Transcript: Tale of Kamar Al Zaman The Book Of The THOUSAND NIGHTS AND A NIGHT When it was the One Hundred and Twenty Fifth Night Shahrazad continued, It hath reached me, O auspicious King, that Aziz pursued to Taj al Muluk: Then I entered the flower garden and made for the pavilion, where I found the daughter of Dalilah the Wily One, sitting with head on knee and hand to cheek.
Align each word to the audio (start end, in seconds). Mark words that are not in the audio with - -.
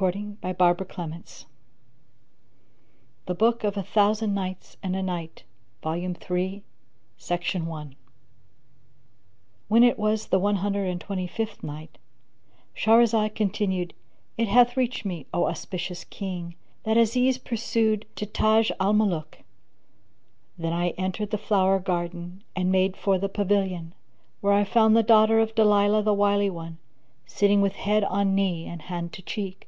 Tale 0.00 0.30
of 0.42 0.56
Kamar 0.56 0.78
Al 0.80 0.86
Zaman 0.86 1.24
The 3.26 3.34
Book 3.34 3.64
Of 3.64 3.74
The 3.74 3.82
THOUSAND 3.82 4.34
NIGHTS 4.34 4.78
AND 4.82 4.96
A 4.96 5.02
NIGHT 5.02 5.44
When 5.82 6.14
it 9.84 9.98
was 9.98 10.26
the 10.28 10.38
One 10.38 10.56
Hundred 10.56 10.84
and 10.86 11.02
Twenty 11.02 11.26
Fifth 11.26 11.62
Night 11.62 11.98
Shahrazad 12.74 13.34
continued, 13.34 13.92
It 14.38 14.48
hath 14.48 14.74
reached 14.74 15.04
me, 15.04 15.26
O 15.34 15.44
auspicious 15.44 16.04
King, 16.04 16.54
that 16.84 16.96
Aziz 16.96 17.36
pursued 17.36 18.06
to 18.16 18.24
Taj 18.24 18.70
al 18.80 18.94
Muluk: 18.94 19.40
Then 20.56 20.72
I 20.72 20.90
entered 20.96 21.28
the 21.30 21.36
flower 21.36 21.78
garden 21.78 22.42
and 22.56 22.72
made 22.72 22.96
for 22.96 23.18
the 23.18 23.28
pavilion, 23.28 23.92
where 24.40 24.54
I 24.54 24.64
found 24.64 24.96
the 24.96 25.02
daughter 25.02 25.38
of 25.40 25.54
Dalilah 25.54 26.02
the 26.04 26.14
Wily 26.14 26.48
One, 26.48 26.78
sitting 27.26 27.60
with 27.60 27.74
head 27.74 28.02
on 28.04 28.34
knee 28.34 28.64
and 28.66 28.80
hand 28.80 29.12
to 29.12 29.20
cheek. 29.20 29.66